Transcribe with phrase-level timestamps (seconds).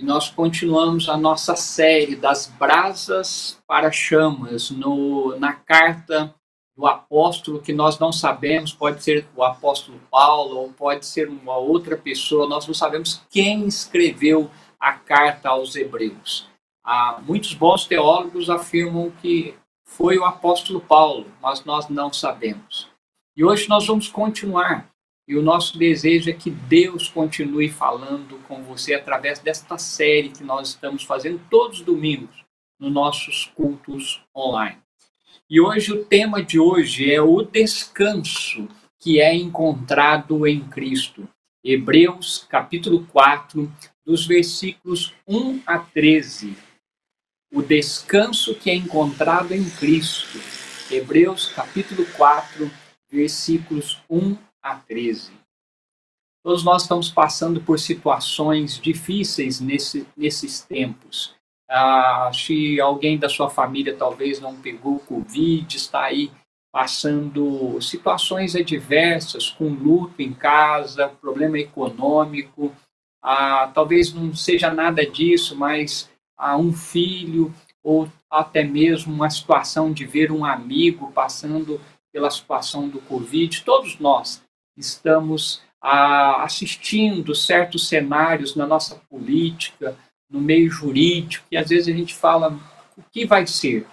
[0.00, 6.34] e nós continuamos a nossa série das brasas para chamas no, na carta
[6.74, 11.58] do apóstolo que nós não sabemos, pode ser o apóstolo Paulo ou pode ser uma
[11.58, 16.48] outra pessoa, nós não sabemos quem escreveu a carta aos Hebreus.
[16.82, 19.54] Há muitos bons teólogos afirmam que
[19.84, 22.88] foi o apóstolo Paulo, mas nós não sabemos.
[23.36, 24.89] E hoje nós vamos continuar.
[25.30, 30.42] E o nosso desejo é que Deus continue falando com você através desta série que
[30.42, 32.44] nós estamos fazendo todos os domingos
[32.80, 34.78] nos nossos cultos online.
[35.48, 38.66] E hoje o tema de hoje é o descanso
[38.98, 41.28] que é encontrado em Cristo.
[41.62, 43.72] Hebreus capítulo 4,
[44.04, 46.56] dos versículos 1 a 13.
[47.54, 50.40] O descanso que é encontrado em Cristo.
[50.90, 52.68] Hebreus capítulo 4,
[53.08, 55.32] versículos 1 a 13.
[56.42, 61.34] Todos nós estamos passando por situações difíceis nesse, nesses tempos.
[61.68, 66.32] Ah, se alguém da sua família talvez não pegou Covid, está aí
[66.72, 72.74] passando situações adversas, com luto em casa, problema econômico,
[73.22, 79.92] ah, talvez não seja nada disso, mas ah, um filho ou até mesmo uma situação
[79.92, 81.80] de ver um amigo passando
[82.12, 84.42] pela situação do Covid, todos nós
[84.80, 89.96] estamos ah, assistindo certos cenários na nossa política,
[90.28, 92.58] no meio jurídico, e às vezes a gente fala
[92.96, 93.86] o que vai ser.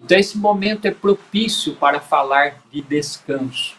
[0.00, 3.76] Então, esse momento é propício para falar de descanso.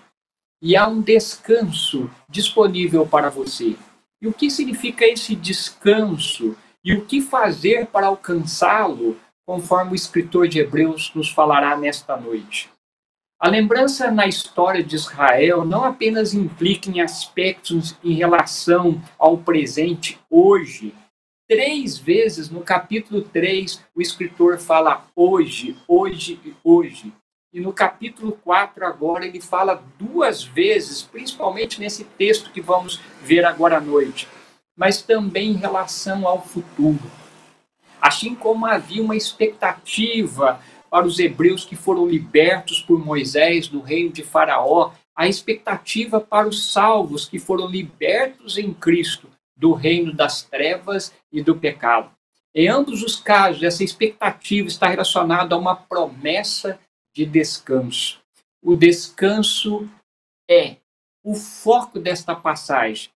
[0.62, 3.76] E há um descanso disponível para você.
[4.20, 6.58] E o que significa esse descanso?
[6.84, 12.70] E o que fazer para alcançá-lo, conforme o escritor de Hebreus nos falará nesta noite?
[13.40, 20.20] A lembrança na história de Israel não apenas implica em aspectos em relação ao presente
[20.28, 20.92] hoje.
[21.48, 27.14] Três vezes no capítulo 3, o escritor fala hoje, hoje e hoje.
[27.54, 33.46] E no capítulo 4, agora, ele fala duas vezes, principalmente nesse texto que vamos ver
[33.46, 34.28] agora à noite,
[34.76, 37.00] mas também em relação ao futuro.
[38.02, 40.60] Assim como havia uma expectativa
[40.98, 46.48] para os hebreus que foram libertos por Moisés do reino de Faraó, a expectativa para
[46.48, 52.12] os salvos que foram libertos em Cristo do reino das trevas e do pecado.
[52.52, 56.80] Em ambos os casos, essa expectativa está relacionada a uma promessa
[57.16, 58.20] de descanso.
[58.60, 59.88] O descanso
[60.50, 60.78] é
[61.24, 63.12] o foco desta passagem.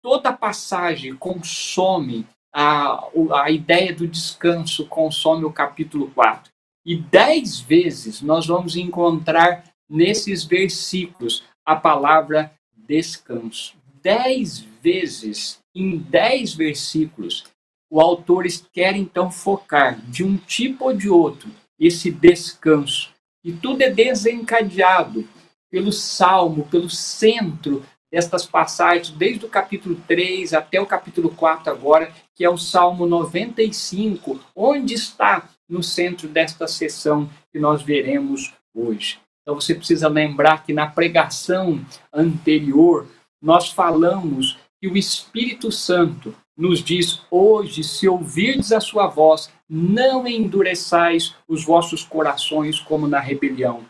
[0.00, 3.08] Toda passagem consome a,
[3.42, 6.53] a ideia do descanso, consome o capítulo 4.
[6.84, 13.74] E dez vezes nós vamos encontrar nesses versículos a palavra descanso.
[14.02, 17.44] Dez vezes, em dez versículos,
[17.90, 23.10] o autor quer então focar de um tipo ou de outro esse descanso.
[23.42, 25.26] E tudo é desencadeado
[25.70, 27.84] pelo salmo, pelo centro
[28.14, 33.06] destas passagens, desde o capítulo 3 até o capítulo 4 agora, que é o Salmo
[33.06, 39.18] 95, onde está no centro desta sessão que nós veremos hoje.
[39.42, 43.06] Então você precisa lembrar que na pregação anterior
[43.40, 50.26] nós falamos que o Espírito Santo nos diz hoje, se ouvirdes a sua voz, não
[50.26, 53.84] endureçais os vossos corações como na rebelião.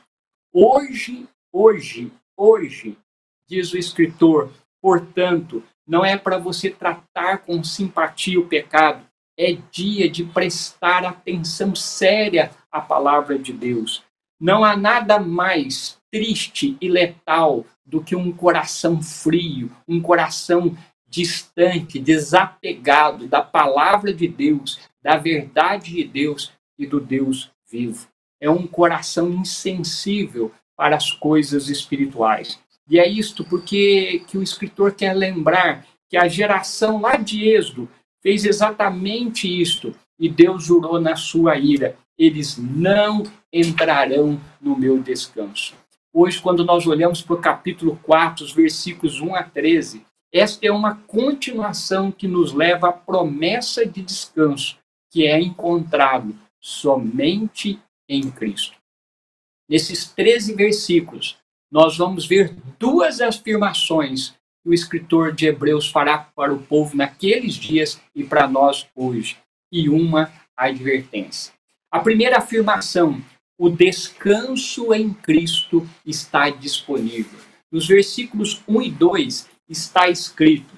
[0.52, 2.96] Hoje, hoje, hoje,
[3.48, 9.04] diz o escritor, portanto, não é para você tratar com simpatia o pecado,
[9.36, 14.02] é dia de prestar atenção séria à palavra de Deus.
[14.40, 21.98] Não há nada mais triste e letal do que um coração frio, um coração distante,
[21.98, 28.08] desapegado da palavra de Deus, da verdade de Deus e do Deus vivo.
[28.40, 32.58] É um coração insensível para as coisas espirituais.
[32.88, 37.88] E é isto porque que o escritor quer lembrar que a geração lá de Êxodo
[38.24, 39.94] fez exatamente isto.
[40.18, 43.22] E Deus jurou na sua ira: eles não
[43.52, 45.74] entrarão no meu descanso.
[46.12, 50.70] Hoje, quando nós olhamos para o capítulo 4, os versículos 1 a 13, esta é
[50.70, 54.78] uma continuação que nos leva à promessa de descanso,
[55.10, 57.78] que é encontrado somente
[58.08, 58.76] em Cristo.
[59.68, 61.36] Nesses 13 versículos,
[61.70, 64.34] nós vamos ver duas afirmações
[64.64, 69.36] que o escritor de Hebreus fará para o povo naqueles dias e para nós hoje,
[69.70, 71.52] e uma advertência.
[71.92, 73.22] A primeira afirmação,
[73.58, 77.38] o descanso em Cristo está disponível.
[77.70, 80.74] Nos versículos 1 e 2 está escrito: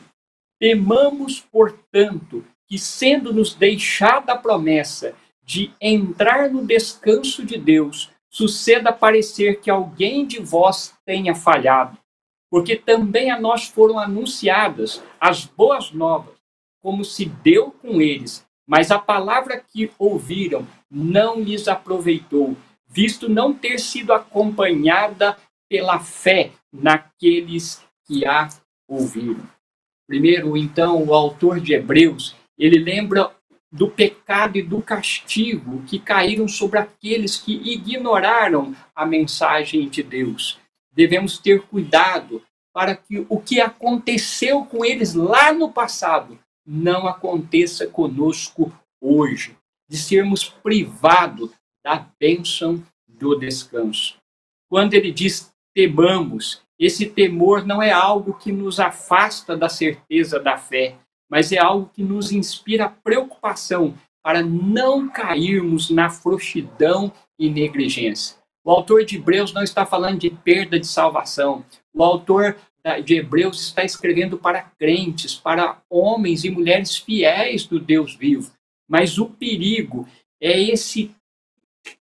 [0.58, 9.60] Temamos, portanto, que, sendo-nos deixada a promessa de entrar no descanso de Deus, suceda parecer
[9.60, 11.96] que alguém de vós tenha falhado.
[12.56, 16.32] Porque também a nós foram anunciadas as boas novas,
[16.82, 22.56] como se deu com eles, mas a palavra que ouviram não lhes aproveitou,
[22.88, 25.36] visto não ter sido acompanhada
[25.68, 28.48] pela fé naqueles que a
[28.88, 29.46] ouviram.
[30.06, 33.32] Primeiro, então, o autor de Hebreus, ele lembra
[33.70, 40.58] do pecado e do castigo que caíram sobre aqueles que ignoraram a mensagem de Deus.
[40.96, 47.86] Devemos ter cuidado para que o que aconteceu com eles lá no passado não aconteça
[47.86, 49.56] conosco hoje,
[49.88, 51.50] de sermos privados
[51.84, 54.16] da bênção do descanso.
[54.68, 60.56] Quando ele diz temamos, esse temor não é algo que nos afasta da certeza da
[60.56, 60.96] fé,
[61.30, 68.36] mas é algo que nos inspira preocupação para não cairmos na frouxidão e negligência.
[68.66, 71.64] O autor de Hebreus não está falando de perda de salvação.
[71.94, 72.56] O autor
[73.04, 78.50] de Hebreus está escrevendo para crentes, para homens e mulheres fiéis do Deus vivo.
[78.88, 80.04] Mas o perigo
[80.40, 81.14] é esse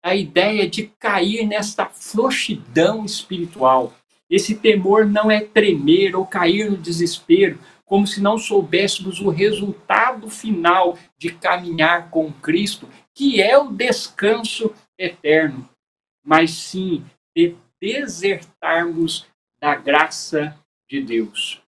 [0.02, 3.94] a ideia de cair nesta frouxidão espiritual.
[4.28, 10.32] Esse temor não é tremer ou cair no desespero, como se não soubéssemos o resultado
[10.32, 15.70] final de caminhar com Cristo, que é o descanso eterno,
[16.26, 17.06] mas sim
[17.36, 19.28] de desertarmos
[19.60, 20.58] da graça
[20.90, 21.62] de Deus.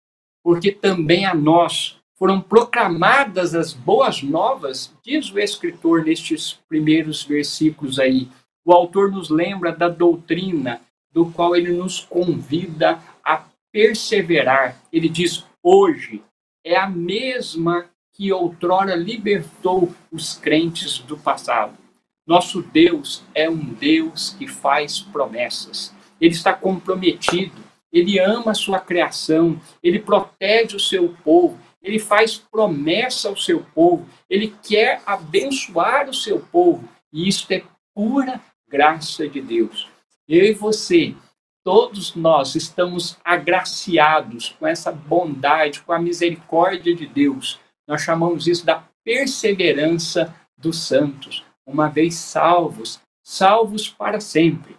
[0.43, 7.99] Porque também a nós foram proclamadas as boas novas, diz o escritor nestes primeiros versículos
[7.99, 8.29] aí.
[8.63, 10.81] O autor nos lembra da doutrina
[11.11, 14.81] do qual ele nos convida a perseverar.
[14.91, 16.23] Ele diz: hoje
[16.63, 21.84] é a mesma que outrora libertou os crentes do passado.
[22.25, 25.93] Nosso Deus é um Deus que faz promessas.
[26.19, 27.53] Ele está comprometido,
[27.93, 33.63] ele ama a sua criação, ele protege o seu povo, ele faz promessa ao seu
[33.75, 37.63] povo, ele quer abençoar o seu povo, e isso é
[37.93, 39.87] pura graça de Deus.
[40.27, 41.15] Eu e você,
[41.63, 47.59] todos nós estamos agraciados com essa bondade, com a misericórdia de Deus.
[47.87, 54.77] Nós chamamos isso da perseverança dos santos, uma vez salvos, salvos para sempre.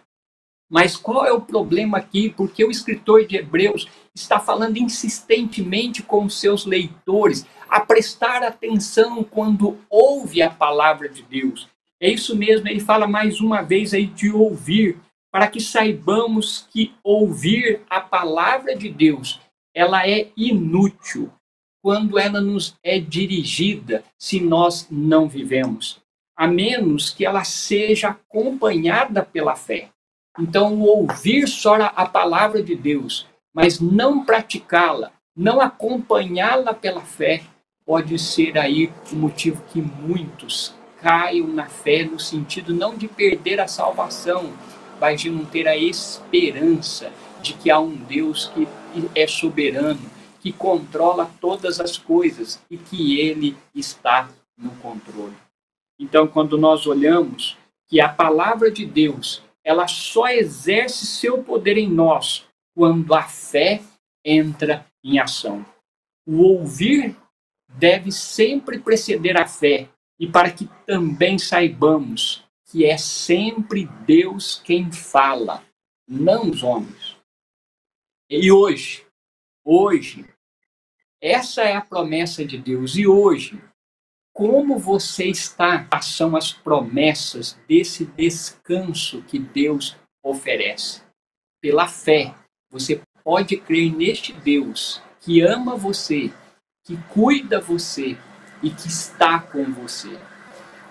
[0.69, 2.29] Mas qual é o problema aqui?
[2.29, 9.77] Porque o escritor de Hebreus está falando insistentemente com seus leitores a prestar atenção quando
[9.89, 11.67] ouve a palavra de Deus.
[11.99, 14.99] É isso mesmo, ele fala mais uma vez aí de ouvir,
[15.31, 19.39] para que saibamos que ouvir a palavra de Deus,
[19.73, 21.31] ela é inútil
[21.81, 25.99] quando ela nos é dirigida se nós não vivemos,
[26.37, 29.89] a menos que ela seja acompanhada pela fé.
[30.39, 37.41] Então, ouvir só a palavra de Deus, mas não praticá-la, não acompanhá-la pela fé,
[37.83, 43.59] pode ser aí o motivo que muitos caiam na fé no sentido não de perder
[43.59, 44.53] a salvação,
[44.99, 47.11] mas de não ter a esperança
[47.41, 48.67] de que há um Deus que
[49.15, 50.01] é soberano,
[50.41, 55.35] que controla todas as coisas e que ele está no controle.
[55.99, 61.89] Então, quando nós olhamos que a palavra de Deus ela só exerce seu poder em
[61.89, 63.81] nós quando a fé
[64.23, 65.65] entra em ação.
[66.25, 67.17] O ouvir
[67.67, 74.89] deve sempre preceder a fé, e para que também saibamos que é sempre Deus quem
[74.89, 75.61] fala,
[76.07, 77.17] não os homens.
[78.29, 79.05] E hoje,
[79.65, 80.25] hoje,
[81.19, 83.61] essa é a promessa de Deus, e hoje
[84.37, 91.01] como você está são as promessas desse descanso que Deus oferece.
[91.59, 92.35] Pela fé,
[92.69, 96.31] você pode crer neste Deus que ama você,
[96.85, 98.15] que cuida você
[98.61, 100.15] e que está com você.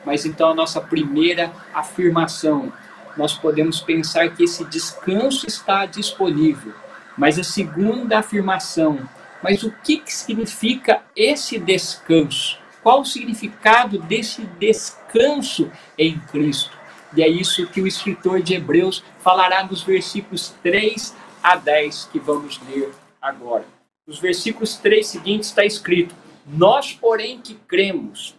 [0.05, 2.73] Mas então a nossa primeira afirmação,
[3.17, 6.75] nós podemos pensar que esse descanso está disponível.
[7.17, 9.09] Mas a segunda afirmação,
[9.41, 12.66] mas o que, que significa esse descanso?
[12.87, 16.71] Qual o significado desse descanso em Cristo.
[17.17, 21.13] E é isso que o escritor de Hebreus falará nos versículos 3
[21.43, 23.67] a 10 que vamos ler agora.
[24.07, 26.15] Nos versículos 3 seguintes está escrito:
[26.47, 28.37] Nós, porém, que cremos,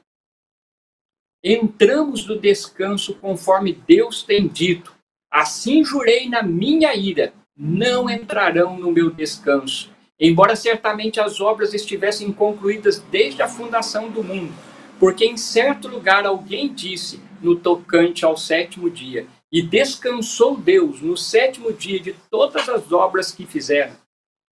[1.44, 4.96] entramos no descanso conforme Deus tem dito.
[5.30, 9.92] Assim jurei na minha ira: não entrarão no meu descanso.
[10.20, 14.54] Embora certamente as obras estivessem concluídas desde a fundação do mundo,
[15.00, 21.16] Porque em certo lugar alguém disse, no tocante ao sétimo dia, e descansou Deus no
[21.16, 23.96] sétimo dia de todas as obras que fizeram.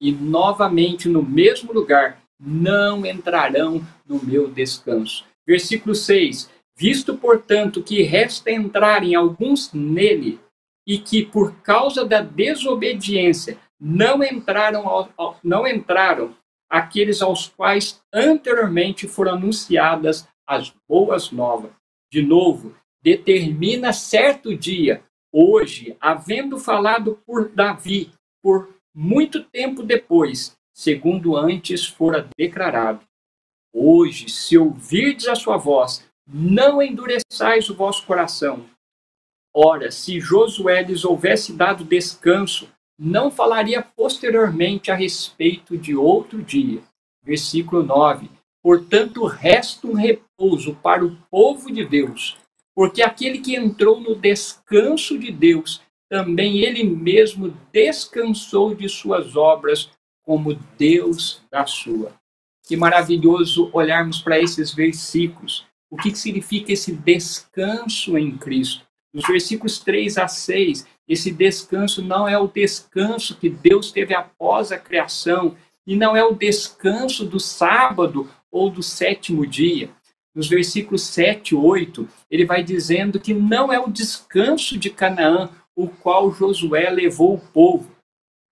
[0.02, 5.24] E novamente no mesmo lugar não entrarão no meu descanso.
[5.46, 10.40] Versículo 6: Visto, portanto, que resta entrarem alguns nele,
[10.88, 15.10] e que por causa da desobediência não entraram,
[15.44, 16.36] não entraram
[16.70, 21.72] aqueles aos quais anteriormente foram anunciadas as boas novas.
[22.12, 28.12] De novo, determina certo dia, hoje, havendo falado por Davi,
[28.44, 33.04] por muito tempo depois, segundo antes fora declarado.
[33.74, 38.66] Hoje, se ouvirdes a sua voz, não endureçais o vosso coração.
[39.54, 42.70] Ora, se Josué lhes houvesse dado descanso,
[43.04, 46.84] não falaria posteriormente a respeito de outro dia.
[47.24, 48.30] Versículo 9.
[48.62, 52.38] Portanto, resta um repouso para o povo de Deus,
[52.76, 59.90] porque aquele que entrou no descanso de Deus, também ele mesmo descansou de suas obras,
[60.22, 62.14] como Deus da sua.
[62.68, 65.66] Que maravilhoso olharmos para esses versículos.
[65.90, 68.86] O que significa esse descanso em Cristo?
[69.12, 74.72] Nos versículos 3 a 6, esse descanso não é o descanso que Deus teve após
[74.72, 79.90] a criação, e não é o descanso do sábado ou do sétimo dia.
[80.34, 85.50] Nos versículos 7 e 8, ele vai dizendo que não é o descanso de Canaã,
[85.76, 87.94] o qual Josué levou o povo.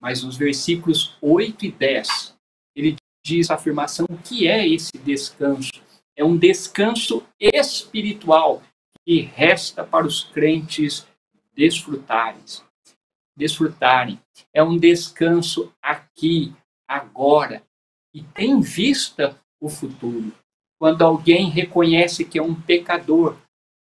[0.01, 2.37] Mas nos versículos 8 e 10,
[2.73, 2.95] ele
[3.25, 5.73] diz a afirmação: que é esse descanso?
[6.15, 8.63] É um descanso espiritual
[9.05, 11.05] que resta para os crentes
[11.55, 12.41] desfrutarem.
[13.35, 14.19] Desfrutarem.
[14.53, 16.53] É um descanso aqui,
[16.87, 17.63] agora,
[18.13, 20.31] e tem vista o futuro.
[20.79, 23.37] Quando alguém reconhece que é um pecador,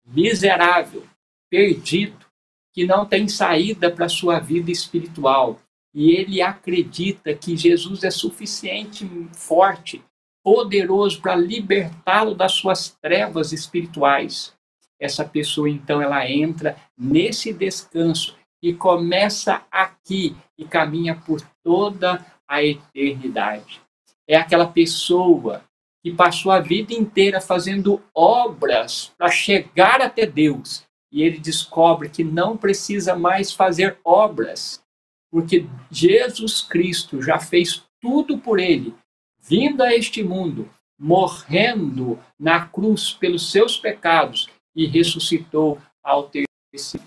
[0.06, 1.06] miserável,
[1.50, 2.24] perdido,
[2.72, 5.60] que não tem saída para a sua vida espiritual,
[5.94, 10.04] e ele acredita que Jesus é suficiente forte,
[10.44, 14.55] poderoso para libertá-lo das suas trevas espirituais.
[14.98, 22.62] Essa pessoa então ela entra nesse descanso e começa aqui e caminha por toda a
[22.62, 23.80] eternidade.
[24.26, 25.62] É aquela pessoa
[26.02, 32.24] que passou a vida inteira fazendo obras para chegar até Deus e ele descobre que
[32.24, 34.82] não precisa mais fazer obras,
[35.30, 38.94] porque Jesus Cristo já fez tudo por ele,
[39.40, 47.06] vindo a este mundo, morrendo na cruz pelos seus pecados e ressuscitou ao terceiro.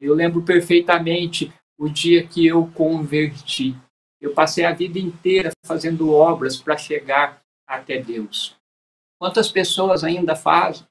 [0.00, 3.76] Eu lembro perfeitamente o dia que eu converti.
[4.20, 8.56] Eu passei a vida inteira fazendo obras para chegar até Deus.
[9.18, 10.86] Quantas pessoas ainda fazem?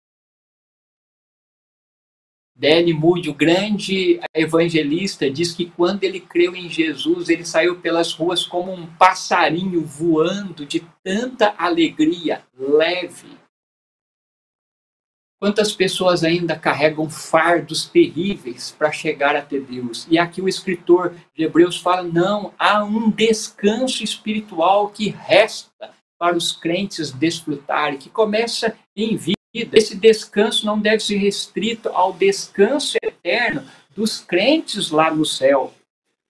[2.56, 2.92] D.L.
[2.94, 8.48] Moody, o grande evangelista, diz que quando ele creu em Jesus, ele saiu pelas ruas
[8.48, 13.38] como um passarinho voando de tanta alegria, leve.
[15.40, 20.08] Quantas pessoas ainda carregam fardos terríveis para chegar até Deus?
[20.10, 26.36] E aqui o escritor de Hebreus fala: não, há um descanso espiritual que resta para
[26.36, 32.98] os crentes desfrutarem, que começa em vida esse descanso não deve ser restrito ao descanso
[33.02, 33.64] eterno
[33.96, 35.74] dos crentes lá no céu.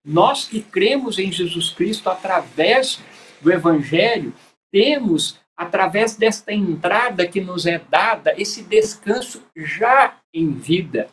[0.05, 2.99] Nós que cremos em Jesus Cristo através
[3.41, 4.33] do Evangelho,
[4.71, 11.09] temos, através desta entrada que nos é dada, esse descanso já em vida.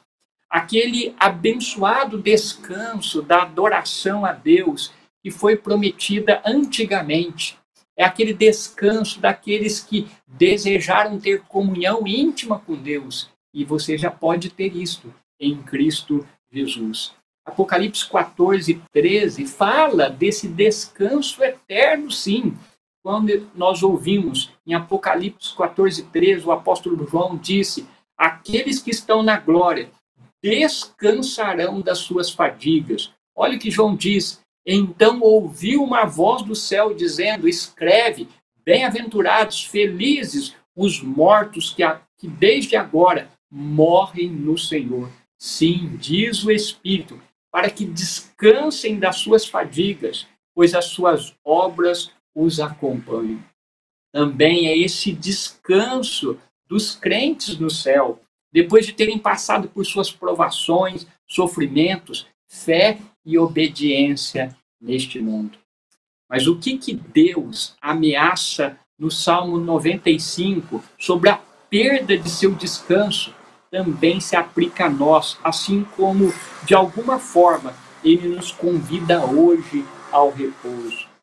[0.51, 7.59] Aquele abençoado descanso da adoração a Deus que foi prometida antigamente
[7.97, 13.31] é aquele descanso daqueles que desejaram ter comunhão íntima com Deus.
[13.53, 17.15] E você já pode ter isto em Cristo Jesus.
[17.45, 22.57] Apocalipse 14, 13 fala desse descanso eterno, sim.
[23.05, 29.39] Quando nós ouvimos em Apocalipse 14, 13, o apóstolo João disse: Aqueles que estão na
[29.39, 29.91] glória
[30.43, 33.13] descansarão das suas fadigas.
[33.37, 38.29] Olha o que João diz: então ouviu uma voz do céu dizendo: Escreve,
[38.65, 41.83] bem-aventurados, felizes os mortos que,
[42.17, 45.11] que desde agora morrem no Senhor.
[45.39, 47.21] Sim, diz o Espírito,
[47.53, 53.43] para que descansem das suas fadigas, pois as suas obras os acompanham.
[54.13, 58.21] Também é esse descanso dos crentes no céu,
[58.53, 65.59] depois de terem passado por suas provações, sofrimentos, fé e obediência neste mundo.
[66.29, 73.35] Mas o que, que Deus ameaça no Salmo 95 sobre a perda de seu descanso
[73.71, 76.33] também se aplica a nós, assim como,
[76.65, 77.75] de alguma forma,
[78.05, 81.14] ele nos convida hoje ao repouso.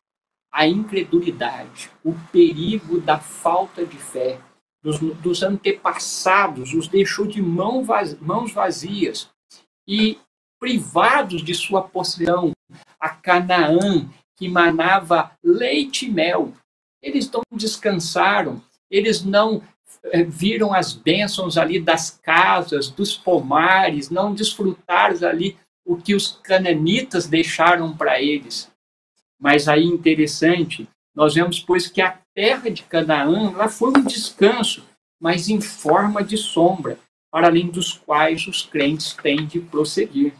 [0.52, 4.38] A incredulidade, o perigo da falta de fé,
[4.82, 9.30] dos, dos antepassados, os deixou de mão vaz, mãos vazias
[9.88, 10.18] e
[10.60, 12.52] privados de sua possessão,
[13.00, 16.52] a Canaã, que manava leite e mel.
[17.02, 19.62] Eles não descansaram, eles não
[20.04, 26.40] eh, viram as bênçãos ali das casas, dos pomares, não desfrutaram ali o que os
[26.42, 28.71] cananitas deixaram para eles.
[29.42, 34.84] Mas aí interessante, nós vemos pois que a terra de Canaã lá foi um descanso,
[35.20, 36.96] mas em forma de sombra,
[37.28, 40.32] para além dos quais os crentes têm de prosseguir.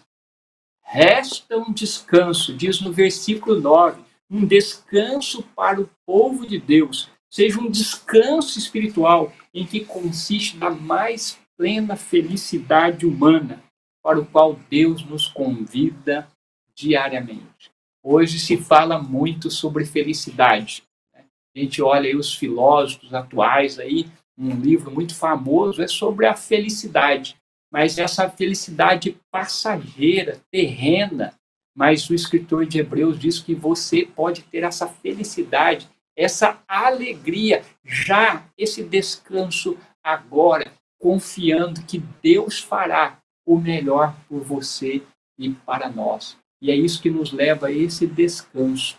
[0.85, 7.59] Resta um descanso, diz no versículo 9, um descanso para o povo de Deus, seja
[7.59, 13.61] um descanso espiritual em que consiste na mais plena felicidade humana,
[14.01, 16.29] para o qual Deus nos convida
[16.73, 17.72] diariamente.
[18.05, 20.83] Hoje se fala muito sobre felicidade.
[21.15, 21.25] Né?
[21.55, 24.07] A gente olha aí os filósofos atuais aí,
[24.37, 27.37] um livro muito famoso é sobre a felicidade,
[27.71, 31.35] mas essa felicidade passageira, terrena.
[31.77, 38.45] Mas o escritor de Hebreus diz que você pode ter essa felicidade, essa alegria, já
[38.59, 45.03] esse descanso agora, confiando que Deus fará o melhor por você
[45.39, 46.37] e para nós.
[46.63, 48.97] E é isso que nos leva a esse descanso.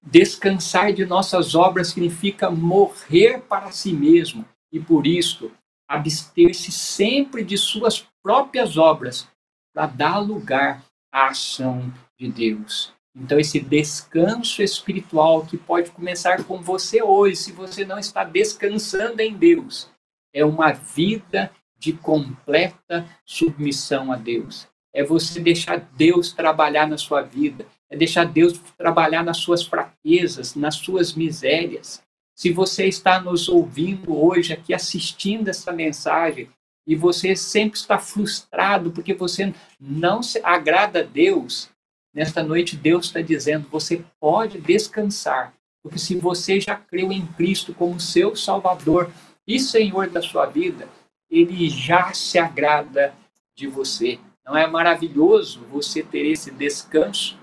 [0.00, 5.50] Descansar de nossas obras significa morrer para si mesmo e, por isso,
[5.88, 9.26] abster-se sempre de suas próprias obras
[9.74, 12.92] para dar lugar à ação de Deus.
[13.16, 19.20] Então, esse descanso espiritual que pode começar com você hoje, se você não está descansando
[19.20, 19.90] em Deus,
[20.32, 27.22] é uma vida de completa submissão a Deus é você deixar Deus trabalhar na sua
[27.22, 32.02] vida, é deixar Deus trabalhar nas suas fraquezas, nas suas misérias.
[32.34, 36.48] Se você está nos ouvindo hoje aqui, assistindo essa mensagem,
[36.84, 41.70] e você sempre está frustrado porque você não se agrada a Deus,
[42.12, 47.72] nesta noite Deus está dizendo: você pode descansar, porque se você já creu em Cristo
[47.72, 49.12] como seu Salvador
[49.46, 50.88] e Senhor da sua vida,
[51.30, 53.14] Ele já se agrada
[53.54, 54.18] de você.
[54.48, 57.38] Não é maravilhoso você ter esse descanso?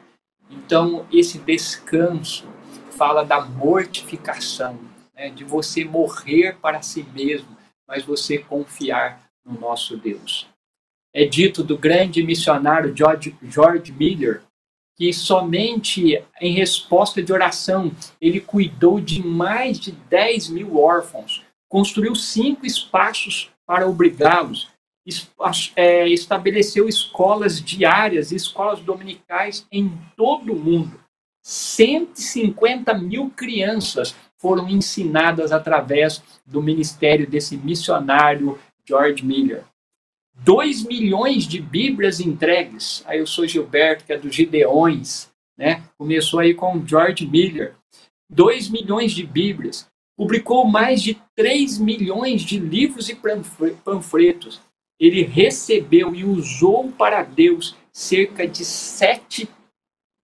[0.50, 2.48] Então, esse descanso
[2.98, 4.80] fala da mortificação,
[5.14, 5.30] né?
[5.30, 7.56] de você morrer para si mesmo,
[7.88, 10.48] mas você confiar no nosso Deus.
[11.14, 14.42] É dito do grande missionário George, George Miller
[14.98, 22.16] que somente em resposta de oração ele cuidou de mais de 10 mil órfãos, construiu
[22.16, 24.70] cinco espaços para obrigá-los
[25.76, 31.00] é, estabeleceu escolas diárias, escolas dominicais em todo o mundo.
[31.44, 39.64] 150 mil crianças foram ensinadas através do ministério desse missionário George Miller.
[40.44, 43.04] 2 milhões de Bíblias entregues.
[43.06, 45.84] Aí eu sou Gilberto, que é dos Gideões, né?
[45.98, 47.76] Começou aí com George Miller.
[48.30, 49.88] 2 milhões de Bíblias.
[50.18, 53.18] Publicou mais de 3 milhões de livros e
[53.84, 54.62] panfletos
[55.00, 59.50] ele recebeu e usou para Deus cerca de 7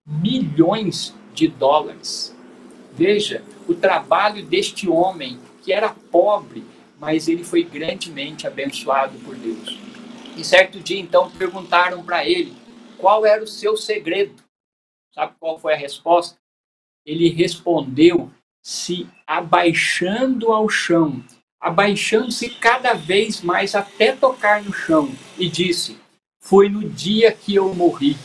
[0.06, 2.36] milhões de dólares.
[2.94, 6.64] Veja o trabalho deste homem que era pobre,
[7.00, 9.78] mas ele foi grandemente abençoado por Deus.
[10.38, 12.54] E certo dia, então, perguntaram para ele
[12.98, 14.42] qual era o seu segredo.
[15.14, 16.38] Sabe qual foi a resposta?
[17.06, 18.32] Ele respondeu:
[18.62, 21.24] se abaixando ao chão
[21.62, 25.98] abaixando-se cada vez mais até tocar no chão, e disse:
[26.42, 28.18] Foi no dia que eu morri.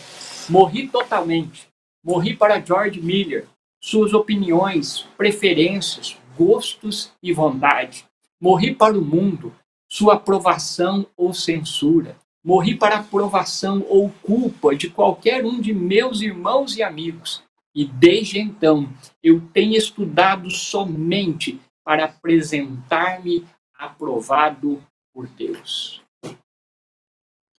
[0.49, 1.69] Morri totalmente.
[2.03, 3.47] Morri para George Miller,
[3.81, 8.07] suas opiniões, preferências, gostos e vontade.
[8.41, 9.53] Morri para o mundo,
[9.89, 12.17] sua aprovação ou censura.
[12.45, 17.43] Morri para aprovação ou culpa de qualquer um de meus irmãos e amigos.
[17.75, 18.89] E desde então
[19.23, 26.03] eu tenho estudado somente para apresentar-me aprovado por Deus.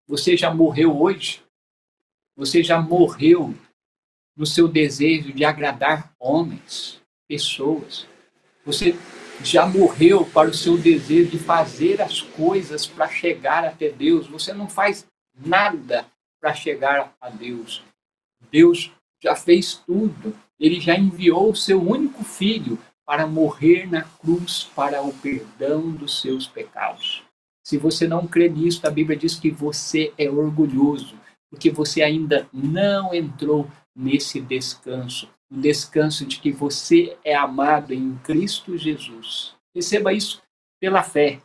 [0.05, 1.41] Você já morreu hoje?
[2.35, 3.55] Você já morreu
[4.35, 8.05] no seu desejo de agradar homens, pessoas?
[8.65, 8.97] Você
[9.41, 14.27] já morreu para o seu desejo de fazer as coisas para chegar até Deus?
[14.27, 16.05] Você não faz nada
[16.41, 17.81] para chegar a Deus.
[18.51, 18.91] Deus
[19.23, 20.37] já fez tudo.
[20.59, 26.19] Ele já enviou o seu único filho para morrer na cruz para o perdão dos
[26.19, 27.23] seus pecados.
[27.65, 31.17] Se você não crê nisso, a Bíblia diz que você é orgulhoso,
[31.49, 33.65] porque você ainda não entrou
[33.95, 39.55] nesse descanso, o descanso de que você é amado em Cristo Jesus.
[39.73, 40.41] Receba isso
[40.79, 41.39] pela fé.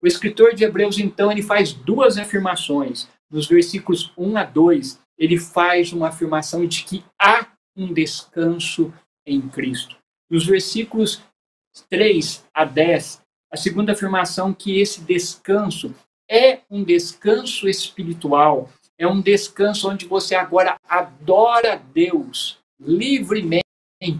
[0.00, 3.08] O escritor de Hebreus, então, ele faz duas afirmações.
[3.28, 7.46] Nos versículos 1 a 2, ele faz uma afirmação de que há
[7.76, 8.92] um descanso
[9.26, 9.99] em Cristo.
[10.30, 11.20] Nos versículos
[11.88, 13.20] 3 a 10,
[13.52, 15.92] a segunda afirmação que esse descanso
[16.30, 23.64] é um descanso espiritual, é um descanso onde você agora adora Deus livremente,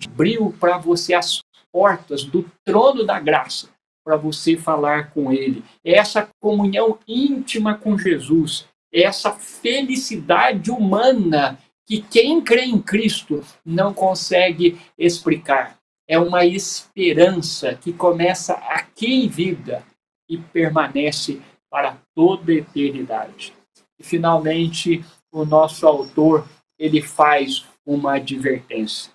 [0.06, 1.40] abriu para você as
[1.72, 3.68] portas do trono da graça
[4.04, 5.62] para você falar com ele.
[5.84, 13.44] É essa comunhão íntima com Jesus, é essa felicidade humana que quem crê em Cristo
[13.64, 15.79] não consegue explicar.
[16.10, 19.86] É uma esperança que começa aqui em vida
[20.28, 23.54] e permanece para toda a eternidade.
[23.96, 29.12] E finalmente, o nosso autor, ele faz uma advertência.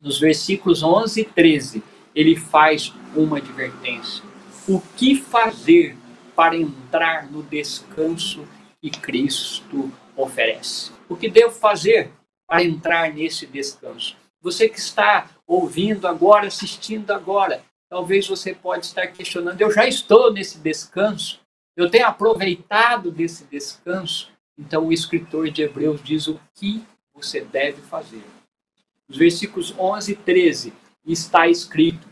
[0.00, 4.24] Nos versículos 11 e 13, ele faz uma advertência.
[4.66, 5.96] O que fazer
[6.34, 8.44] para entrar no descanso
[8.82, 10.90] que Cristo oferece?
[11.08, 12.10] O que devo fazer
[12.48, 14.16] para entrar nesse descanso?
[14.42, 20.32] Você que está ouvindo agora, assistindo agora, talvez você pode estar questionando: eu já estou
[20.32, 21.40] nesse descanso?
[21.76, 24.30] Eu tenho aproveitado desse descanso?
[24.58, 26.82] Então o escritor de Hebreus diz o que
[27.14, 28.22] você deve fazer.
[29.08, 30.72] Os versículos 11 e 13
[31.06, 32.08] está escrito: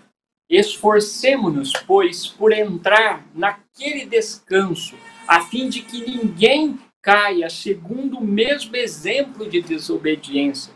[0.48, 4.94] Esforcemo-nos, pois, por entrar naquele descanso,
[5.26, 10.73] a fim de que ninguém caia segundo o mesmo exemplo de desobediência.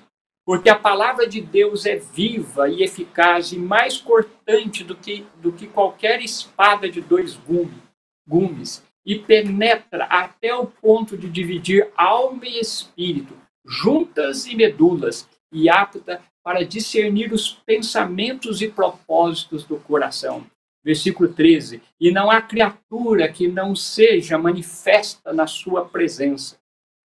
[0.48, 5.52] Porque a palavra de Deus é viva e eficaz e mais cortante do que, do
[5.52, 7.38] que qualquer espada de dois
[8.26, 15.68] gumes, e penetra até o ponto de dividir alma e espírito, juntas e medulas, e
[15.68, 20.46] apta para discernir os pensamentos e propósitos do coração.
[20.82, 26.58] Versículo 13: E não há criatura que não seja manifesta na sua presença.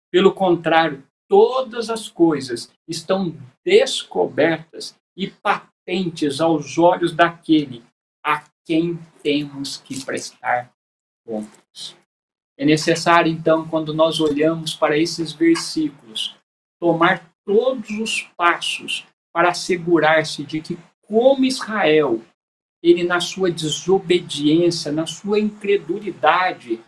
[0.10, 7.84] Pelo contrário, todas as coisas estão descobertas e patentes aos olhos daquele
[8.24, 10.72] a quem temos que prestar
[11.26, 11.96] contas.
[12.58, 16.36] É necessário, então, quando nós olhamos para esses versículos,
[16.80, 22.22] tomar todos os passos para assegurar-se de que, como Israel,
[22.82, 26.84] ele na sua desobediência, na sua incredulidade,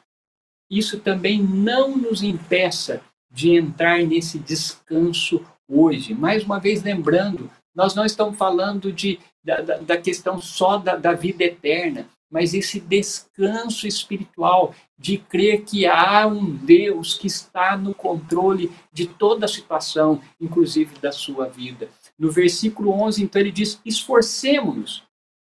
[0.69, 6.13] isso também não nos impeça de entrar nesse descanso hoje.
[6.13, 11.13] Mais uma vez, lembrando, nós não estamos falando de, da, da questão só da, da
[11.13, 17.93] vida eterna, mas esse descanso espiritual de crer que há um Deus que está no
[17.93, 21.89] controle de toda a situação, inclusive da sua vida.
[22.17, 25.03] No versículo 11, então, ele diz: esforcemos-nos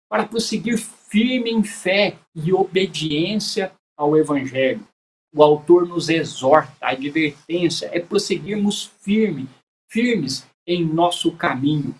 [0.10, 4.86] para prosseguir firme em fé e obediência ao Evangelho.
[5.34, 9.50] O autor nos exorta, a advertência é prosseguirmos firme,
[9.90, 11.96] firmes em nosso caminho,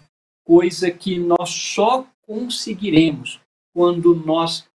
[0.46, 3.40] coisa que nós só conseguiremos
[3.74, 4.70] quando nós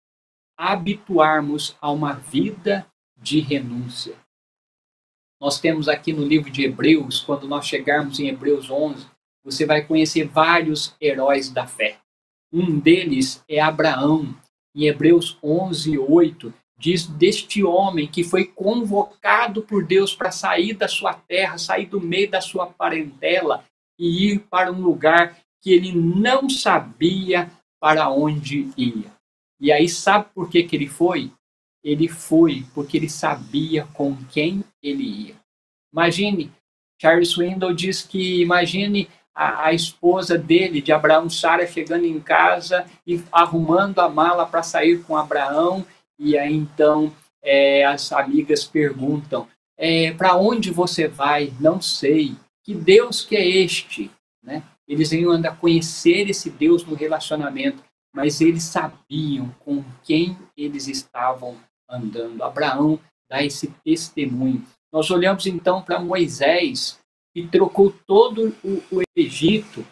[0.58, 4.16] habituarmos a uma vida de renúncia.
[5.40, 9.06] Nós temos aqui no livro de Hebreus, quando nós chegarmos em Hebreus 11,
[9.44, 12.00] você vai conhecer vários heróis da fé.
[12.52, 14.36] Um deles é Abraão.
[14.76, 20.88] Em Hebreus 11, 8, diz deste homem que foi convocado por Deus para sair da
[20.88, 23.64] sua terra, sair do meio da sua parentela
[24.00, 29.12] e ir para um lugar que ele não sabia para onde ia.
[29.60, 31.32] E aí, sabe por que, que ele foi?
[31.84, 35.36] Ele foi porque ele sabia com quem ele ia.
[35.92, 36.52] Imagine,
[37.02, 42.86] Charles Swindoll diz que imagine a, a, esposa dele, de Abraão, Sara, chegando em casa
[43.06, 45.86] e arrumando a mala para sair com Abraão.
[46.20, 51.54] E aí então é, as amigas perguntam: é, para onde você vai?
[51.60, 52.36] Não sei.
[52.64, 54.12] Que Deus que é este?
[54.44, 54.64] Né?
[54.88, 57.84] Eles iam andar conhecer esse Deus no relacionamento
[58.18, 61.56] mas eles sabiam com quem eles estavam
[61.88, 62.44] andando.
[62.44, 63.00] Abraão
[63.30, 64.66] dá esse testemunho.
[64.92, 67.00] Nós olhamos então para Moisés,
[67.32, 69.86] que trocou todo o, o Egito,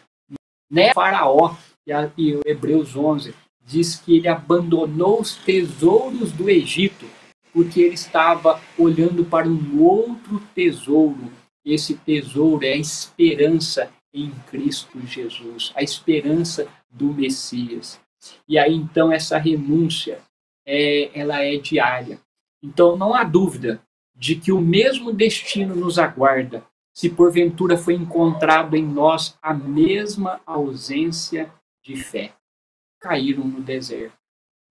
[0.72, 0.92] né?
[0.92, 3.36] Faraó, e, a, e Hebreus 11
[3.66, 7.06] diz que ele abandonou os tesouros do Egito,
[7.52, 11.32] porque ele estava olhando para um outro tesouro.
[11.66, 18.00] Esse tesouro é a esperança em Cristo Jesus, a esperança do Messias.
[18.48, 20.20] E aí então essa renúncia,
[20.66, 22.20] é, ela é diária.
[22.64, 23.82] Então não há dúvida
[24.16, 30.40] de que o mesmo destino nos aguarda se porventura foi encontrado em nós a mesma
[30.46, 31.52] ausência
[31.84, 32.34] de fé.
[33.06, 34.18] Caíram no deserto.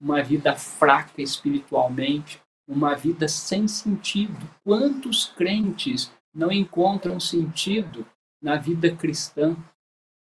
[0.03, 4.51] Uma vida fraca espiritualmente, uma vida sem sentido.
[4.65, 8.05] Quantos crentes não encontram sentido
[8.43, 9.57] na vida cristã?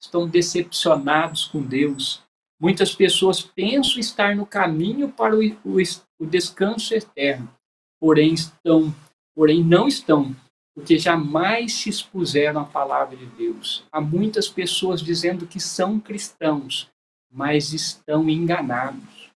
[0.01, 2.23] Estão decepcionados com Deus.
[2.59, 5.77] Muitas pessoas pensam estar no caminho para o, o,
[6.19, 7.55] o descanso eterno,
[8.01, 8.91] porém estão,
[9.35, 10.35] porém não estão,
[10.75, 13.85] porque jamais se expuseram à palavra de Deus.
[13.93, 16.91] Há muitas pessoas dizendo que são cristãos,
[17.31, 19.31] mas estão enganados.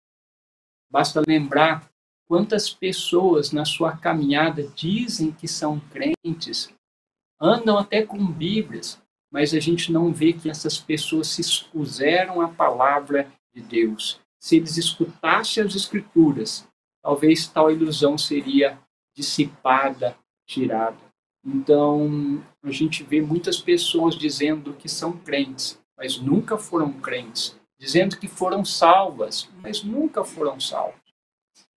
[0.92, 1.90] Basta lembrar
[2.28, 6.74] quantas pessoas na sua caminhada dizem que são crentes,
[7.40, 12.48] andam até com Bíblias, mas a gente não vê que essas pessoas se expuseram à
[12.48, 14.20] palavra de Deus.
[14.40, 16.68] Se eles escutassem as Escrituras,
[17.02, 18.80] talvez tal ilusão seria
[19.16, 20.98] dissipada, tirada.
[21.46, 28.18] Então, a gente vê muitas pessoas dizendo que são crentes, mas nunca foram crentes, dizendo
[28.18, 31.00] que foram salvas, mas nunca foram salvos.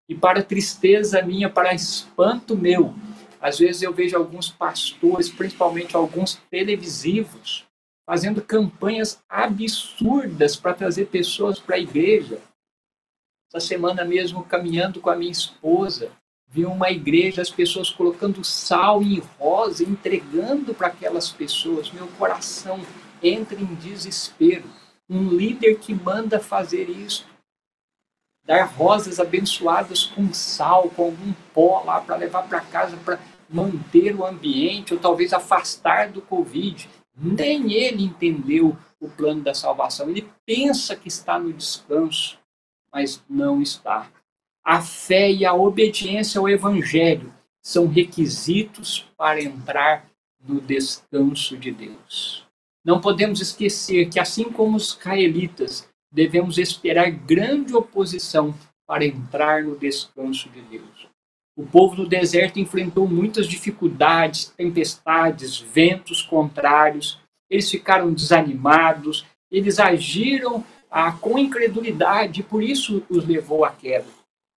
[0.10, 2.94] E para tristeza minha, para espanto meu,
[3.40, 7.66] às vezes eu vejo alguns pastores, principalmente alguns televisivos,
[8.06, 12.40] fazendo campanhas absurdas para trazer pessoas para a igreja.
[13.48, 16.12] Essa semana mesmo, caminhando com a minha esposa,
[16.48, 21.92] vi uma igreja, as pessoas colocando sal em rosa, entregando para aquelas pessoas.
[21.92, 22.80] Meu coração
[23.24, 24.81] entra em desespero.
[25.12, 27.28] Um líder que manda fazer isso,
[28.46, 33.20] dar rosas abençoadas com sal, com algum pó lá para levar para casa para
[33.50, 36.90] manter o ambiente ou talvez afastar do Covid.
[37.14, 40.10] Nem ele entendeu o plano da salvação.
[40.10, 42.40] Ele pensa que está no descanso,
[42.90, 44.10] mas não está.
[44.64, 50.06] A fé e a obediência ao Evangelho são requisitos para entrar
[50.40, 52.48] no descanso de Deus.
[52.84, 58.54] Não podemos esquecer que, assim como os israelitas, devemos esperar grande oposição
[58.88, 61.08] para entrar no descanso de Deus.
[61.56, 67.20] O povo do deserto enfrentou muitas dificuldades, tempestades, ventos contrários.
[67.50, 74.08] Eles ficaram desanimados, eles agiram ah, com incredulidade, e por isso os levou à queda.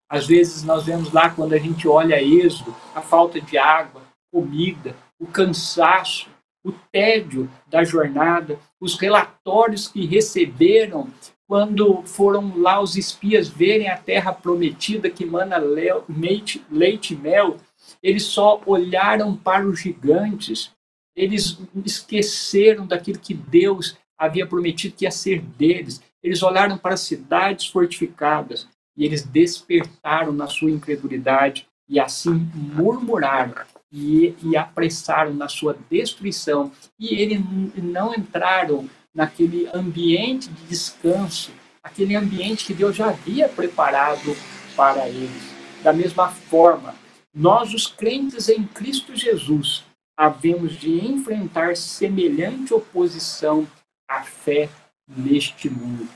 [0.09, 4.97] Às vezes nós vemos lá, quando a gente olha Êxodo, a falta de água, comida,
[5.19, 6.29] o cansaço,
[6.65, 11.11] o tédio da jornada, os relatórios que receberam
[11.47, 16.65] quando foram lá os espias verem a terra prometida que mana leite,
[17.13, 17.59] e mel,
[18.03, 20.73] eles só olharam para os gigantes,
[21.15, 26.03] eles esqueceram daquilo que Deus havia prometido que ia ser deles.
[26.23, 33.55] Eles olharam para as cidades fortificadas e eles despertaram na sua incredulidade e assim murmuraram
[33.95, 36.73] e, e apressaram na sua destruição.
[36.99, 37.41] E eles
[37.77, 44.37] não entraram naquele ambiente de descanso, aquele ambiente que Deus já havia preparado
[44.75, 45.55] para eles.
[45.85, 46.97] Da mesma forma,
[47.33, 49.85] nós, os crentes em Cristo Jesus,
[50.17, 53.67] havemos de enfrentar semelhante oposição
[54.09, 54.69] à fé
[55.07, 56.09] neste mundo.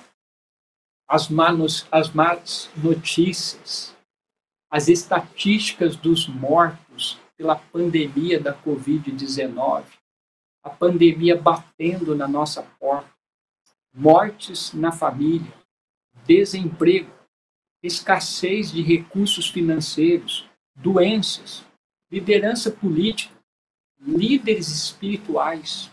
[1.09, 3.95] As, manos, as más notícias,
[4.71, 9.85] as estatísticas dos mortos pela pandemia da Covid-19,
[10.61, 13.09] a pandemia batendo na nossa porta,
[13.95, 15.55] mortes na família,
[16.27, 17.11] desemprego,
[17.81, 21.65] escassez de recursos financeiros, doenças,
[22.11, 23.33] liderança política,
[24.01, 25.89] líderes espirituais.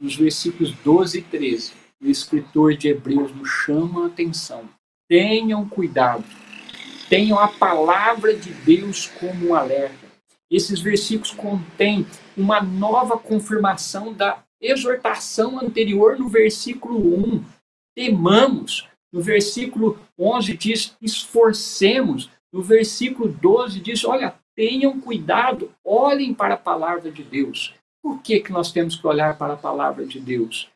[0.00, 4.68] Nos versículos 12 e 13, o escritor de Hebreus nos chama a atenção.
[5.06, 6.24] Tenham cuidado,
[7.08, 10.08] tenham a palavra de Deus como um alerta
[10.50, 17.44] esses versículos contêm uma nova confirmação da exortação anterior no versículo 1.
[17.94, 18.88] Temamos.
[19.12, 22.30] No versículo 11 diz: esforcemos.
[22.52, 27.74] No versículo 12 diz: olha, tenham cuidado, olhem para a palavra de Deus.
[28.02, 30.68] Por que, que nós temos que olhar para a palavra de Deus?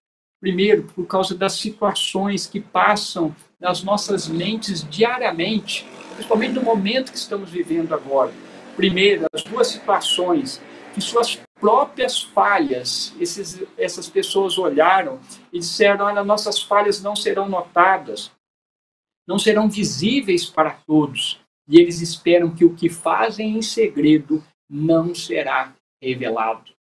[0.43, 7.17] Primeiro, por causa das situações que passam nas nossas mentes diariamente, principalmente no momento que
[7.17, 8.31] estamos vivendo agora
[8.77, 10.61] Primeiro, as duas situações
[10.95, 15.21] que suas próprias falhas, esses, essas pessoas olharam
[15.53, 18.33] e disseram: olha, nossas falhas não serão notadas,
[19.27, 21.41] não serão visíveis para todos.
[21.69, 26.73] E eles esperam que o que fazem em segredo não será revelado.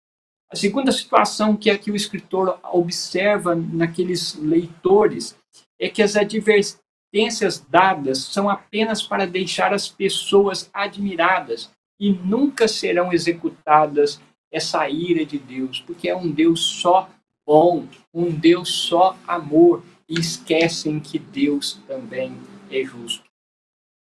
[0.52, 5.36] A segunda situação que aqui o escritor observa naqueles leitores
[5.78, 13.12] é que as advertências dadas são apenas para deixar as pessoas admiradas e nunca serão
[13.12, 17.08] executadas essa ira de Deus, porque é um Deus só
[17.46, 22.36] bom, um Deus só amor, e esquecem que Deus também
[22.68, 23.24] é justo.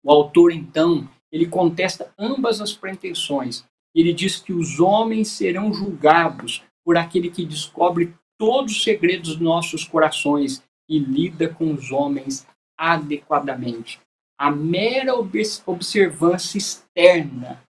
[0.02, 3.66] O autor, então, ele contesta ambas as pretensões.
[3.98, 9.40] Ele diz que os homens serão julgados por aquele que descobre todos os segredos dos
[9.40, 12.46] nossos corações e lida com os homens
[12.78, 14.00] adequadamente.
[14.38, 17.64] A mera observância externa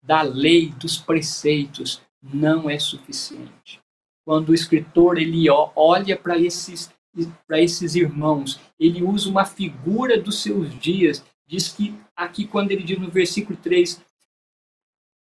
[0.00, 3.80] da lei, dos preceitos, não é suficiente.
[4.24, 6.92] Quando o escritor ele olha para esses
[7.46, 12.82] para esses irmãos, ele usa uma figura dos seus dias, diz que aqui quando ele
[12.82, 14.00] diz no versículo 3,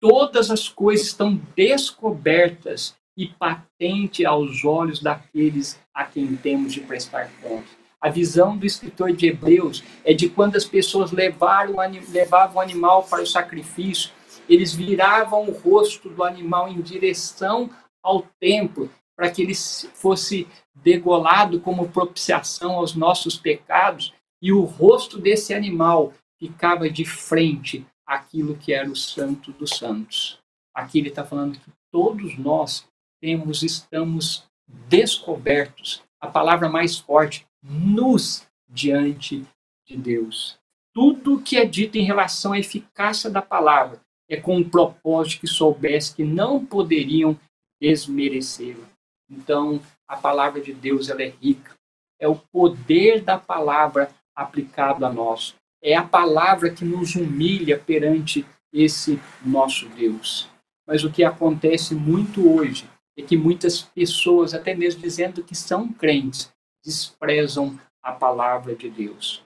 [0.04, 7.30] todas as coisas estão descobertas e patente aos olhos daqueles a quem temos de prestar
[7.40, 7.68] conta.
[7.98, 11.76] A visão do escritor de Hebreus é de quando as pessoas levaram,
[12.10, 14.10] levavam o animal para o sacrifício,
[14.46, 17.70] eles viravam o rosto do animal em direção
[18.02, 24.12] ao templo, para que ele fosse degolado como propiciação aos nossos pecados,
[24.42, 30.38] e o rosto desse animal ficava de frente àquilo que era o santo dos santos.
[30.74, 32.86] Aqui ele está falando que todos nós
[33.20, 34.44] temos, estamos
[34.88, 39.44] descobertos, a palavra mais forte, nos diante
[39.86, 40.58] de Deus.
[40.92, 45.46] Tudo que é dito em relação à eficácia da palavra é com o propósito que
[45.46, 47.38] soubesse que não poderiam
[47.80, 48.88] desmerecê-la.
[49.30, 51.74] Então, a palavra de Deus ela é rica.
[52.18, 55.54] É o poder da palavra aplicado a nós.
[55.84, 60.48] É a palavra que nos humilha perante esse nosso Deus.
[60.86, 65.92] Mas o que acontece muito hoje é que muitas pessoas, até mesmo dizendo que são
[65.92, 66.50] crentes,
[66.82, 69.44] desprezam a palavra de Deus.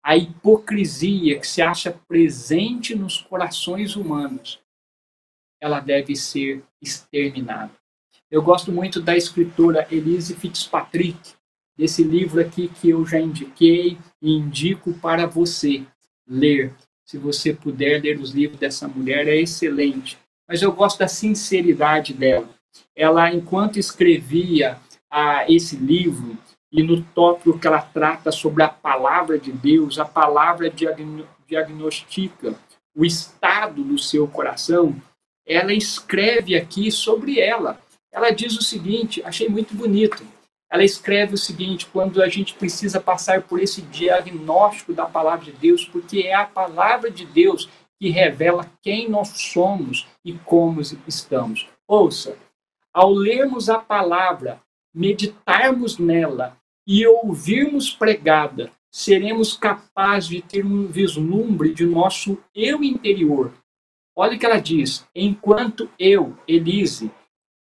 [0.00, 4.60] A hipocrisia que se acha presente nos corações humanos,
[5.60, 7.72] ela deve ser exterminada.
[8.30, 11.34] Eu gosto muito da escritora Elise Fitzpatrick,
[11.80, 15.82] desse livro aqui que eu já indiquei e indico para você
[16.28, 16.74] ler.
[17.06, 20.18] Se você puder ler os livros dessa mulher, é excelente.
[20.46, 22.48] Mas eu gosto da sinceridade dela.
[22.94, 24.78] Ela, enquanto escrevia
[25.10, 26.36] ah, esse livro,
[26.70, 30.70] e no tópico que ela trata sobre a palavra de Deus, a palavra
[31.46, 32.54] diagnostica
[32.94, 34.94] o estado do seu coração,
[35.46, 37.80] ela escreve aqui sobre ela
[38.12, 40.24] ela diz o seguinte, achei muito bonito.
[40.70, 45.52] Ela escreve o seguinte: quando a gente precisa passar por esse diagnóstico da palavra de
[45.52, 51.68] Deus, porque é a palavra de Deus que revela quem nós somos e como estamos.
[51.86, 52.36] Ouça,
[52.94, 54.60] ao lermos a palavra,
[54.94, 56.56] meditarmos nela
[56.86, 63.52] e ouvirmos pregada, seremos capazes de ter um vislumbre de nosso eu interior.
[64.16, 67.10] Olha o que ela diz: enquanto eu, Elise,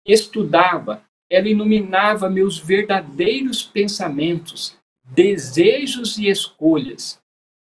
[0.06, 7.22] estudava, ela iluminava meus verdadeiros pensamentos, desejos e escolhas.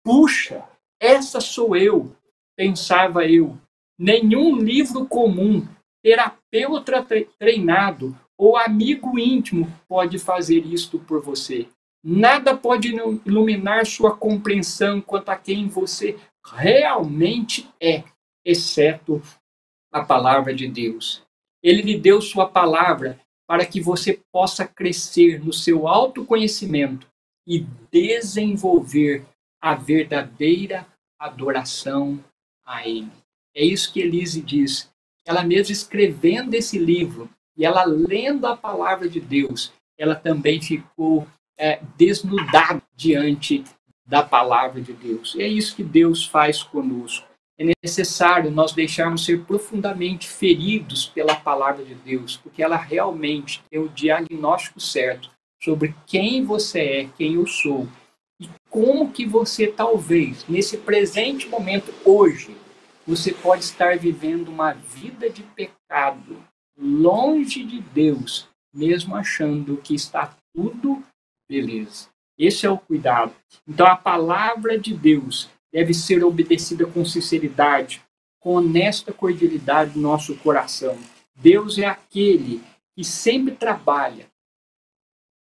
[0.05, 0.64] Puxa,
[1.01, 2.14] essa sou eu,
[2.57, 3.59] pensava eu.
[3.99, 5.66] Nenhum livro comum,
[6.03, 7.05] terapeuta
[7.38, 11.66] treinado ou amigo íntimo pode fazer isto por você.
[12.05, 18.05] Nada pode iluminar sua compreensão quanto a quem você realmente é,
[18.45, 19.21] exceto
[19.90, 21.25] a palavra de Deus.
[21.62, 27.06] Ele lhe deu sua palavra para que você possa crescer no seu autoconhecimento
[27.46, 29.24] e desenvolver
[29.61, 30.87] a verdadeira
[31.18, 32.22] adoração
[32.64, 33.11] a Ele.
[33.54, 34.90] É isso que Elise diz.
[35.24, 41.26] Ela mesmo escrevendo esse livro e ela lendo a palavra de Deus, ela também ficou
[41.56, 43.64] é, desnudada diante
[44.04, 45.35] da palavra de Deus.
[45.37, 47.26] É isso que Deus faz conosco
[47.59, 53.81] é necessário nós deixarmos ser profundamente feridos pela palavra de Deus, porque ela realmente tem
[53.81, 55.31] o diagnóstico certo
[55.63, 57.88] sobre quem você é, quem eu sou
[58.40, 62.54] e como que você talvez nesse presente momento hoje
[63.07, 66.42] você pode estar vivendo uma vida de pecado
[66.79, 71.02] longe de Deus, mesmo achando que está tudo
[71.48, 72.09] beleza.
[72.38, 73.33] Esse é o cuidado.
[73.67, 78.02] Então a palavra de Deus deve ser obedecida com sinceridade,
[78.40, 80.96] com honesta cordialidade do nosso coração.
[81.35, 82.62] Deus é aquele
[82.96, 84.27] que sempre trabalha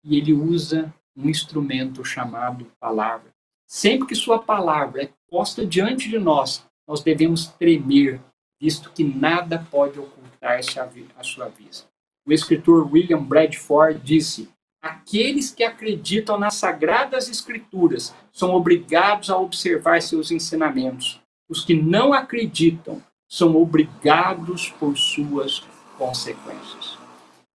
[0.03, 3.33] e ele usa um instrumento chamado palavra.
[3.65, 8.21] Sempre que sua palavra é posta diante de nós, nós devemos tremer,
[8.61, 11.89] visto que nada pode ocultar-se à sua vista.
[12.27, 14.49] o escritor William Bradford disse:
[14.85, 21.23] Aqueles que acreditam nas sagradas escrituras são obrigados a observar seus ensinamentos.
[21.49, 25.61] Os que não acreditam são obrigados por suas
[25.97, 26.99] consequências.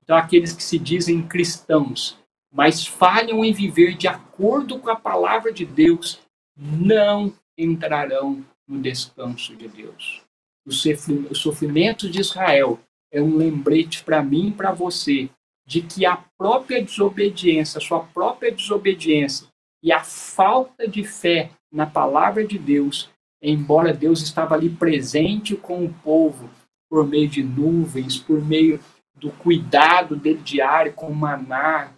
[0.02, 2.18] Então, aqueles que se dizem cristãos,
[2.50, 6.20] mas falham em viver de acordo com a palavra de Deus,
[6.56, 10.22] não entrarão no descanso de Deus.
[10.64, 12.80] O sofrimento de Israel
[13.12, 15.28] é um lembrete para mim e para você
[15.68, 19.46] de que a própria desobediência, a sua própria desobediência
[19.82, 23.10] e a falta de fé na palavra de Deus,
[23.42, 26.48] embora Deus estava ali presente com o povo
[26.88, 28.80] por meio de nuvens, por meio
[29.14, 31.92] do cuidado dele diário com maná,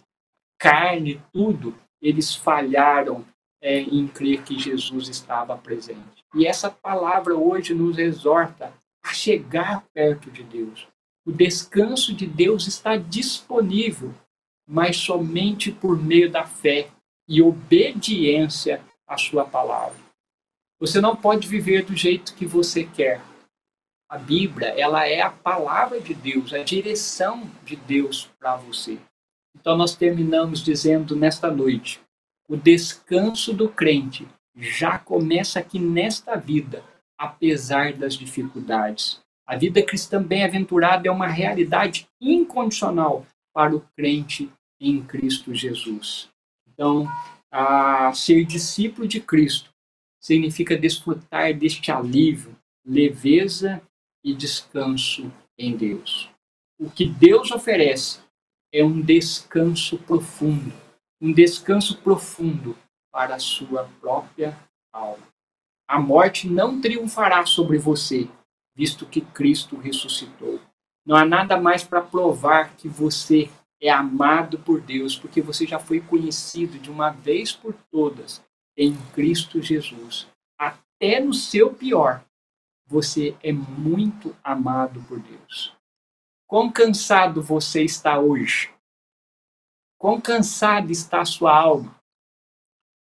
[0.59, 3.23] carne, tudo, eles falharam
[3.61, 6.25] é, em crer que Jesus estava presente.
[6.35, 10.90] E essa palavra hoje nos exorta a chegar perto de Deus,
[11.25, 14.13] o descanso de Deus está disponível,
[14.67, 16.89] mas somente por meio da fé
[17.27, 19.99] e obediência à sua palavra.
[20.79, 23.21] Você não pode viver do jeito que você quer.
[24.09, 28.97] A Bíblia, ela é a palavra de Deus, a direção de Deus para você.
[29.55, 32.01] Então nós terminamos dizendo nesta noite,
[32.47, 36.83] o descanso do crente já começa aqui nesta vida,
[37.17, 39.21] apesar das dificuldades.
[39.51, 44.49] A vida cristã bem-aventurada é uma realidade incondicional para o crente
[44.79, 46.29] em Cristo Jesus.
[46.65, 47.05] Então,
[48.13, 49.69] ser discípulo de Cristo
[50.21, 53.81] significa desfrutar deste alívio, leveza
[54.23, 56.29] e descanso em Deus.
[56.79, 58.21] O que Deus oferece
[58.71, 60.71] é um descanso profundo,
[61.19, 62.77] um descanso profundo
[63.11, 64.57] para a sua própria
[64.93, 65.27] alma.
[65.89, 68.29] A morte não triunfará sobre você,
[68.75, 70.59] visto que Cristo ressuscitou.
[71.05, 73.49] Não há nada mais para provar que você
[73.81, 78.43] é amado por Deus, porque você já foi conhecido de uma vez por todas
[78.77, 80.27] em Cristo Jesus.
[80.57, 82.23] Até no seu pior,
[82.85, 85.75] você é muito amado por Deus.
[86.47, 88.71] Quão cansado você está hoje?
[89.97, 91.99] Quão cansada está a sua alma?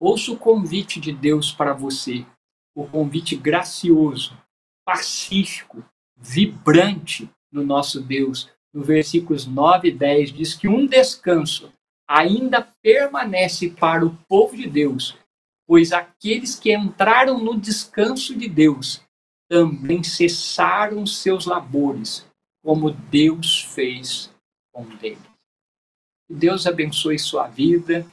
[0.01, 2.27] Ouça o convite de Deus para você,
[2.75, 4.37] o convite gracioso
[4.89, 5.85] pacífico,
[6.17, 8.51] vibrante no nosso Deus.
[8.73, 11.71] No versículos 9 e 10 diz que um descanso
[12.09, 15.15] ainda permanece para o povo de Deus,
[15.67, 19.03] pois aqueles que entraram no descanso de Deus
[19.47, 22.27] também cessaram seus labores,
[22.65, 24.33] como Deus fez
[24.73, 25.19] com eles.
[26.27, 28.11] Que Deus abençoe sua vida,